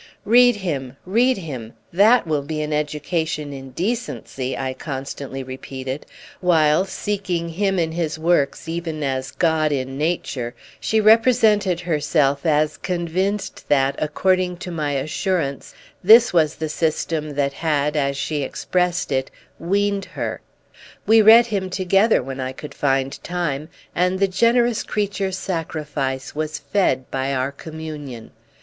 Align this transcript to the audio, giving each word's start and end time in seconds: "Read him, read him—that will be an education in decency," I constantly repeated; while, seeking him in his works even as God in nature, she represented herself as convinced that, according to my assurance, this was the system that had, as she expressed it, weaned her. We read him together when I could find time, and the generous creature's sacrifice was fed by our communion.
"Read 0.25 0.55
him, 0.55 0.97
read 1.05 1.37
him—that 1.37 2.25
will 2.25 2.41
be 2.41 2.59
an 2.63 2.73
education 2.73 3.53
in 3.53 3.69
decency," 3.69 4.57
I 4.57 4.73
constantly 4.73 5.43
repeated; 5.43 6.07
while, 6.39 6.85
seeking 6.85 7.49
him 7.49 7.77
in 7.77 7.91
his 7.91 8.17
works 8.17 8.67
even 8.67 9.03
as 9.03 9.29
God 9.29 9.71
in 9.71 9.99
nature, 9.99 10.55
she 10.79 10.99
represented 10.99 11.81
herself 11.81 12.47
as 12.47 12.77
convinced 12.77 13.69
that, 13.69 13.95
according 13.99 14.57
to 14.57 14.71
my 14.71 14.93
assurance, 14.93 15.75
this 16.03 16.33
was 16.33 16.55
the 16.55 16.67
system 16.67 17.35
that 17.35 17.53
had, 17.53 17.95
as 17.95 18.17
she 18.17 18.41
expressed 18.41 19.11
it, 19.11 19.29
weaned 19.59 20.05
her. 20.05 20.41
We 21.05 21.21
read 21.21 21.45
him 21.45 21.69
together 21.69 22.23
when 22.23 22.39
I 22.39 22.53
could 22.53 22.73
find 22.73 23.23
time, 23.23 23.69
and 23.93 24.17
the 24.17 24.27
generous 24.27 24.81
creature's 24.81 25.37
sacrifice 25.37 26.33
was 26.33 26.57
fed 26.57 27.11
by 27.11 27.35
our 27.35 27.51
communion. 27.51 28.31